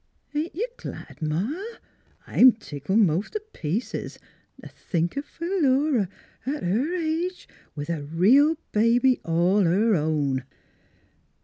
[0.33, 1.47] "Ain't you glad, Ma?
[2.25, 4.17] I'm tickled most t' pieces.
[4.59, 6.09] T' think o' Philura
[6.43, 10.43] at her age, with a real baby all her own!